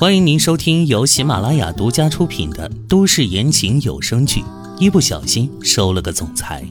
[0.00, 4.40] 欢迎您收听由喜马拉雅独家出品的都市言情有声剧
[4.78, 6.64] 《一不小心收了个总裁》，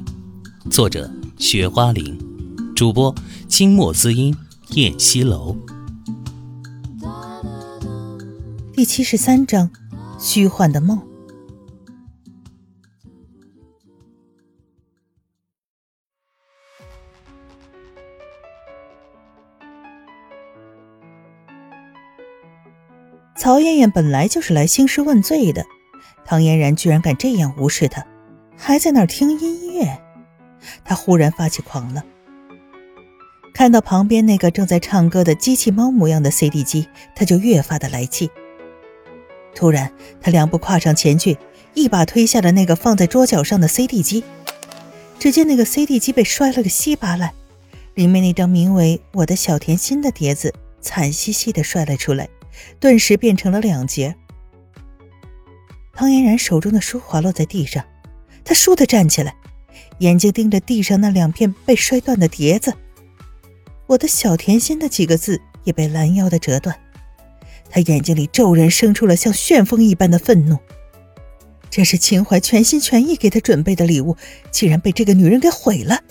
[0.71, 2.17] 作者：雪花玲，
[2.73, 3.13] 主播：
[3.49, 4.33] 清墨滋音、
[4.75, 5.57] 燕西楼。
[8.73, 9.69] 第七十三章：
[10.17, 10.97] 虚幻的梦。
[23.67, 25.65] 燕燕本来就是来兴师问罪的，
[26.23, 28.05] 唐嫣然居然敢这样无视她，
[28.55, 29.99] 还在那儿听音乐。
[30.85, 32.01] 她忽然发起狂了，
[33.53, 38.31] 看到旁边那个正在唱歌的机器猫模样的 CD 机，她就越发的来气。
[39.53, 41.37] 突然，她两步跨上前去，
[41.73, 44.23] 一把推下了那个放在桌角上的 CD 机。
[45.19, 47.33] 只见那个 CD 机被摔了个稀巴烂，
[47.95, 52.29] 里面那张名为《我的小甜心》的碟子惨兮兮的摔了出来。
[52.79, 54.15] 顿时变成了两截。
[55.93, 57.83] 唐嫣然手中的书滑落在地上，
[58.43, 59.35] 她倏地站起来，
[59.99, 62.73] 眼睛盯着地上那两片被摔断的碟子。
[63.87, 66.77] 我的小甜心的几个字也被拦腰的折断。
[67.69, 70.57] 他眼睛里骤然生出了像旋风一般的愤怒。
[71.69, 74.15] 这是秦淮全心全意给他准备的礼物，
[74.51, 76.01] 竟然被这个女人给毁了，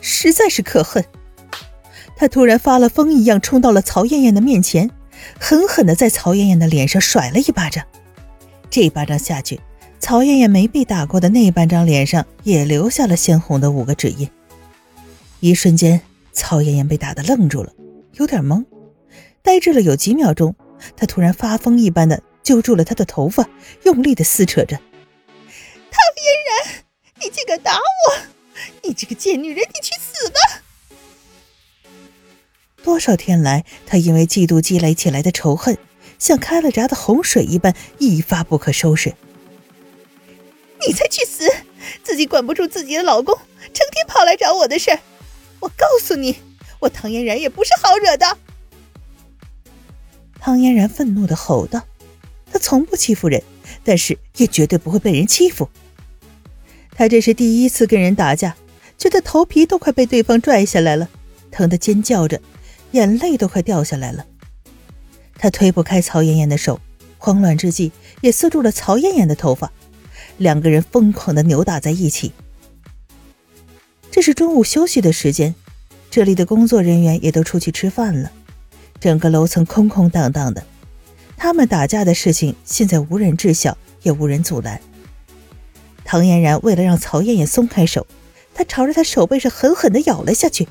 [0.00, 1.04] 实在是可恨。
[2.16, 4.90] 他突然发了疯一样冲到了曹艳艳的面前。
[5.38, 7.84] 狠狠地在曹艳艳的脸上甩了一巴掌，
[8.70, 9.60] 这一巴掌下去，
[9.98, 14.28] 曹艳艳没被打过的那半张脸上也留下了鲜红的五个指印。
[15.40, 16.00] 一瞬间，
[16.32, 17.72] 曹艳艳被打得愣住了，
[18.14, 18.64] 有点懵，
[19.42, 20.54] 呆滞了有几秒钟，
[20.96, 23.48] 她突然发疯一般的揪住了他的头发，
[23.84, 24.76] 用力的撕扯着
[25.90, 26.84] ：“唐嫣然，
[27.20, 27.80] 你竟敢打我！
[28.82, 30.38] 你这个贱女人，你去死吧！”
[32.88, 35.76] 多少天来，他因为嫉妒积累起来的仇恨，
[36.18, 39.14] 像开了闸的洪水一般一发不可收拾。
[40.86, 41.52] 你才去死！
[42.02, 44.98] 自己管不住自己的老公，成天跑来找我的事儿。
[45.60, 46.36] 我告诉你，
[46.80, 48.38] 我唐嫣然也不是好惹的。
[50.40, 51.82] 唐嫣然愤怒的吼道
[52.50, 53.42] ：“她从不欺负人，
[53.84, 55.68] 但是也绝对不会被人欺负。
[56.92, 58.56] 她这是第一次跟人打架，
[58.96, 61.10] 觉得头皮都快被对方拽下来了，
[61.50, 62.40] 疼得尖叫着。”
[62.92, 64.26] 眼泪都快掉下来了，
[65.36, 66.80] 他推不开曹艳艳的手，
[67.18, 69.70] 慌乱之际也撕住了曹艳艳的头发，
[70.38, 72.32] 两个人疯狂的扭打在一起。
[74.10, 75.54] 这是中午休息的时间，
[76.10, 78.32] 这里的工作人员也都出去吃饭了，
[78.98, 80.64] 整个楼层空空荡荡的。
[81.36, 84.80] 他们打架的事情现在无人知晓，也无人阻拦。
[86.04, 88.06] 唐嫣然为了让曹艳艳松开手，
[88.54, 90.66] 她朝着她手背上狠狠地咬了下去。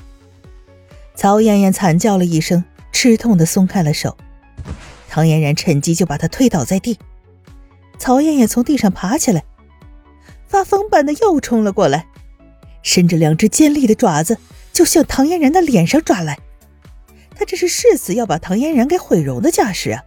[1.18, 2.62] 曹艳艳惨叫了一声，
[2.92, 4.16] 吃痛的松开了手。
[5.08, 6.96] 唐嫣然趁机就把她推倒在地。
[7.98, 9.42] 曹艳艳从地上爬起来，
[10.46, 12.06] 发疯般的又冲了过来，
[12.84, 14.38] 伸着两只尖利的爪子
[14.72, 16.38] 就向唐嫣然的脸上抓来。
[17.34, 20.04] 她这是誓死要把唐嫣然给毁容的架势啊！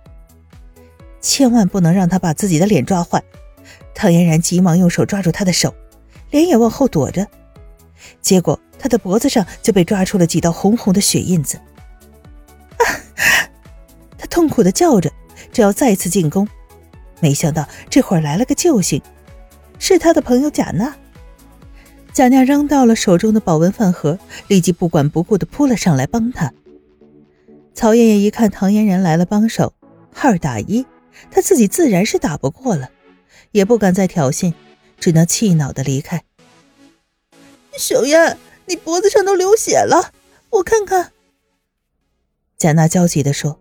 [1.19, 3.21] 千万不能让她把自己的脸抓坏。
[3.94, 5.75] 唐嫣然急忙用手抓住她的手，
[6.29, 7.27] 脸也往后躲着，
[8.22, 8.59] 结果。
[8.84, 11.57] 他的脖子上就被抓出了几道红红的血印子，
[12.78, 12.81] 啊！
[14.17, 15.12] 他痛苦的叫着，
[15.53, 16.47] 只要再次进攻。
[17.19, 19.00] 没想到这会儿来了个救星，
[19.78, 20.95] 是他的朋友贾娜。
[22.12, 26.51] 贾娜扔到了手中的保温饭盒，立即不管不顾的扑了上来帮他。
[27.75, 29.75] 曹艳艳一看唐嫣然来了帮手，
[30.19, 30.83] 二打一，
[31.29, 32.89] 她自己自然是打不过了，
[33.51, 34.56] 也不敢再挑衅，
[35.00, 36.23] 只能气恼的离开。
[37.77, 38.37] 小燕。
[38.67, 40.11] 你脖子上都流血了，
[40.49, 41.11] 我看看。
[42.57, 43.59] 贾娜焦急地说。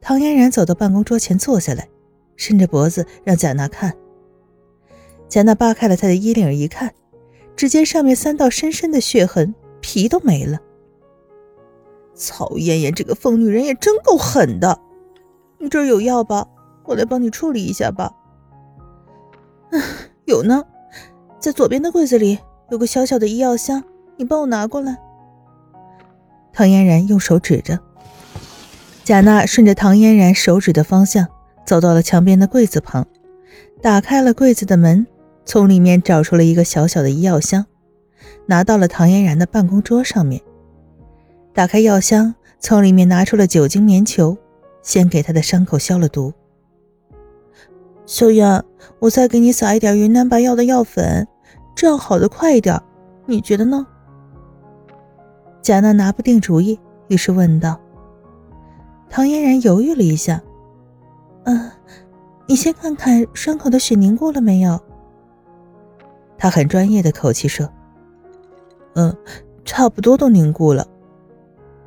[0.00, 1.88] 唐嫣然走到办公桌前坐下来，
[2.36, 3.96] 伸着脖子让贾娜看。
[5.28, 6.94] 贾娜扒开了她的衣领一看，
[7.56, 10.60] 只见上面三道深深的血痕，皮都没了。
[12.14, 14.80] 曹艳艳这个疯女人也真够狠的。
[15.58, 16.46] 你这儿有药吧？
[16.84, 18.14] 我来帮你处理一下吧。
[19.72, 19.82] 嗯，
[20.26, 20.64] 有呢，
[21.40, 22.38] 在左边的柜子里
[22.70, 23.82] 有个小小的医药箱。
[24.20, 24.98] 你帮我拿过来。
[26.52, 27.78] 唐嫣然用手指着，
[29.04, 31.28] 贾娜顺着唐嫣然手指的方向
[31.64, 33.06] 走到了墙边的柜子旁，
[33.80, 35.06] 打开了柜子的门，
[35.44, 37.64] 从里面找出了一个小小的医药箱，
[38.46, 40.42] 拿到了唐嫣然的办公桌上面。
[41.54, 44.36] 打开药箱，从里面拿出了酒精棉球，
[44.82, 46.32] 先给他的伤口消了毒。
[48.04, 48.64] 小燕，
[48.98, 51.28] 我再给你撒一点云南白药的药粉，
[51.78, 52.76] 这样好的快一点，
[53.24, 53.86] 你觉得呢？
[55.62, 56.76] 贾娜拿不定主意，
[57.06, 57.78] 于是问道
[59.08, 60.42] ：“唐嫣然犹豫了一下，
[61.44, 61.70] 嗯，
[62.48, 64.76] 你先看看伤口的血凝固了没有。
[66.36, 67.70] 他很专业的口气说
[68.96, 69.16] ：“嗯，
[69.64, 70.84] 差不多都凝固了。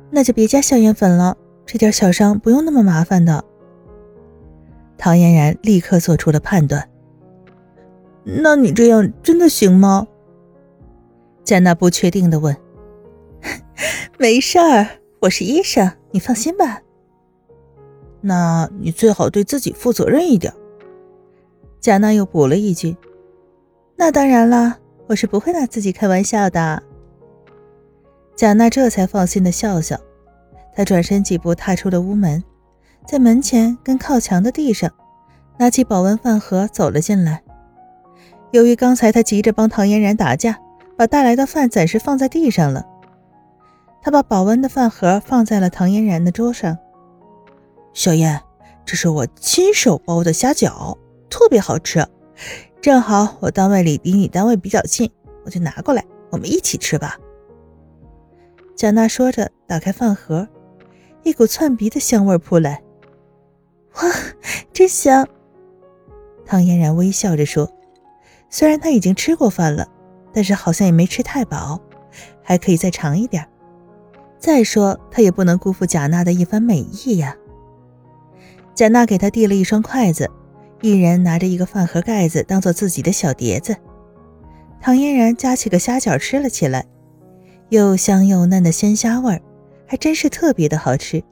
[0.08, 1.36] 那就别加消炎粉了，
[1.66, 3.44] 这点小伤不用那么麻烦的。”
[4.96, 6.88] 唐嫣然立刻做出了判断。
[8.24, 10.06] 那你这样真的行吗？
[11.44, 12.56] 贾娜不确定的问。
[14.18, 14.86] 没事儿，
[15.20, 16.82] 我是医生，你放心吧。
[18.20, 20.54] 那你最好对自己负责任一点。
[21.80, 22.96] 贾娜又补了一句。
[23.96, 24.78] 那当然了，
[25.08, 26.80] 我是不会拿自己开玩笑的。
[28.36, 29.98] 贾娜这才放心的笑笑。
[30.74, 32.42] 她转身几步踏出了屋门，
[33.04, 34.88] 在门前跟靠墙的地上，
[35.58, 37.42] 拿起保温饭盒走了进来。
[38.52, 40.60] 由于刚才他急着帮唐嫣然打架，
[40.96, 42.86] 把带来的饭暂时放在地上了。
[44.02, 46.76] 他把保温的饭盒放在了唐嫣然的桌上。
[47.94, 48.38] 小燕，
[48.84, 50.98] 这是我亲手包的虾饺，
[51.30, 52.06] 特别好吃。
[52.82, 55.10] 正好我单位里离你单位比较近，
[55.46, 57.16] 我就拿过来，我们一起吃吧。
[58.76, 60.46] 蒋娜说着，打开饭盒，
[61.22, 62.82] 一股窜鼻的香味扑来。
[63.94, 64.02] 哇，
[64.74, 65.26] 真香！
[66.44, 67.70] 唐嫣然微笑着说。
[68.52, 69.88] 虽然他已经吃过饭了，
[70.30, 71.80] 但是好像也没吃太饱，
[72.42, 73.48] 还可以再尝一点。
[74.38, 77.34] 再说，他也不能辜负贾娜的一番美意呀。
[78.74, 80.30] 贾娜给他递了一双筷子，
[80.82, 83.74] 一人拿着一个饭盒盖子当做自己的小碟子。
[84.82, 86.84] 唐嫣然夹起个虾饺吃了起来，
[87.70, 89.40] 又香又嫩的鲜虾味儿，
[89.86, 91.24] 还真是特别的好吃。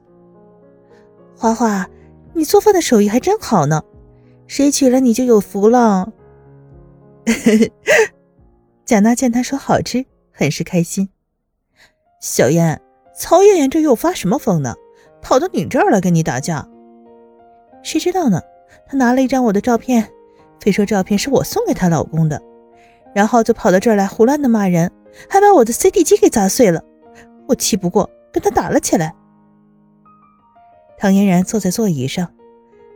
[1.37, 1.87] 花花，
[2.33, 3.83] 你做饭的手艺还真好呢，
[4.47, 6.11] 谁娶了你就有福了。
[8.85, 11.09] 贾娜见他说好吃，很是开心。
[12.19, 12.81] 小燕，
[13.15, 14.75] 曹艳艳这又发什么疯呢？
[15.21, 16.67] 跑到你这儿来跟你打架？
[17.83, 18.41] 谁知道呢？
[18.87, 20.11] 她拿了一张我的照片，
[20.59, 22.41] 非说照片是我送给她老公的，
[23.13, 24.91] 然后就跑到这儿来胡乱的骂人，
[25.29, 26.83] 还把我的 CD 机给砸碎了。
[27.47, 29.15] 我气不过，跟她打了起来。
[30.97, 32.31] 唐嫣然坐在座椅上，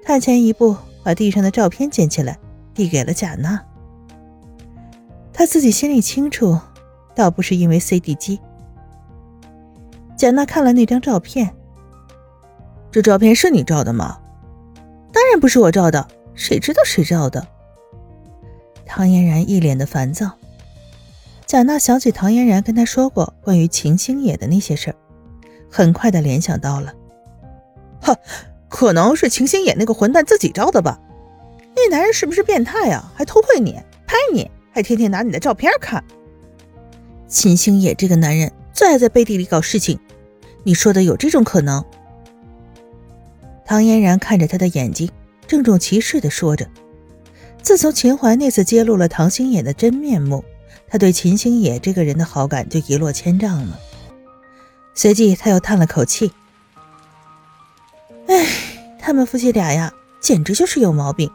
[0.03, 2.37] 踏前一步，把地上的照片捡起来，
[2.73, 3.63] 递给了贾娜。
[5.37, 6.57] 他自己心里清楚，
[7.13, 8.39] 倒不是因为 CD 机。
[10.15, 11.53] 贾娜看了那张照片，
[12.89, 14.17] 这照片是你照的吗？
[15.11, 17.45] 当然不是我照的，谁知道谁照的？
[18.85, 20.31] 唐嫣然一脸的烦躁。
[21.45, 24.95] 贾娜想起唐嫣然跟他说过关于秦星野的那些事儿，
[25.69, 26.93] 很快的联想到了。
[28.01, 28.15] 哼，
[28.69, 30.97] 可能是秦星野那个混蛋自己照的吧？
[31.75, 33.11] 那男人是不是变态啊？
[33.13, 33.73] 还偷窥你，
[34.07, 34.49] 拍你？
[34.75, 36.03] 还天天拿你的照片看，
[37.29, 39.97] 秦星野这个男人最爱在背地里搞事情。
[40.65, 41.81] 你说的有这种可能？
[43.65, 45.09] 唐嫣然看着他的眼睛，
[45.47, 46.67] 郑重其事的说着。
[47.61, 50.43] 自从秦淮那次揭露了唐星野的真面目，
[50.89, 53.79] 他对秦星野这个人的好感就一落千丈了。
[54.93, 56.33] 随即他又叹了口气
[58.27, 58.45] ：“哎，
[58.99, 61.31] 他们夫妻俩呀，简直就是有毛病。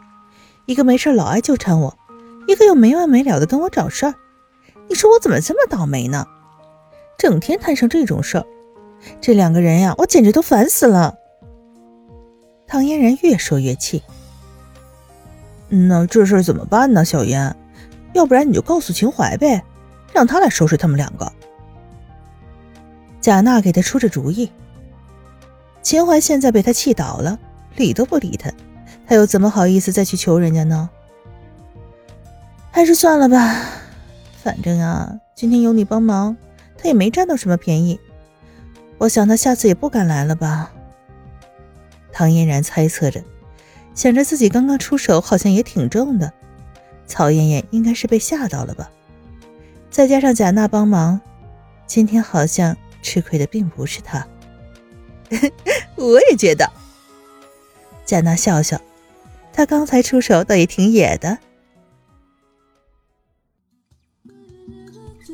[0.67, 1.97] 一个没事老爱纠缠我。”
[2.47, 4.15] 一个又没完没了的跟我找事儿，
[4.89, 6.25] 你说我怎么这么倒霉呢？
[7.17, 8.45] 整天摊上这种事儿，
[9.21, 11.15] 这两个人呀，我简直都烦死了。
[12.67, 14.01] 唐嫣然越说越气，
[15.69, 17.05] 那这事儿怎么办呢？
[17.05, 17.55] 小嫣，
[18.13, 19.63] 要不然你就告诉秦淮呗，
[20.13, 21.31] 让他来收拾他们两个。
[23.19, 24.51] 贾娜给他出着主意。
[25.83, 27.37] 秦淮现在被他气倒了，
[27.75, 28.51] 理都不理他，
[29.07, 30.89] 他又怎么好意思再去求人家呢？
[32.71, 33.65] 还是算了吧，
[34.41, 36.35] 反正啊，今天有你帮忙，
[36.77, 37.99] 他也没占到什么便宜。
[38.97, 40.71] 我想他下次也不敢来了吧。
[42.13, 43.21] 唐嫣然猜测着，
[43.93, 46.31] 想着自己刚刚出手好像也挺重的，
[47.05, 48.89] 曹艳艳应该是被吓到了吧。
[49.89, 51.19] 再加上贾娜帮忙，
[51.85, 54.25] 今天好像吃亏的并不是他。
[55.97, 56.69] 我也觉得。
[58.05, 58.79] 贾娜笑笑，
[59.51, 61.37] 他刚才出手倒也挺野的。